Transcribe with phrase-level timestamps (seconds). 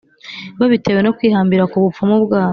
[0.59, 2.49] babitewe no kwihambira ku bupfumu bwabo,